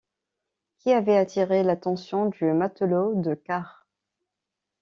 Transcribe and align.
qui 0.79 0.93
avait 0.93 1.15
attiré 1.19 1.61
l’attention 1.61 2.25
du 2.25 2.45
matelot 2.45 3.21
de 3.21 3.35
quart. 3.35 3.85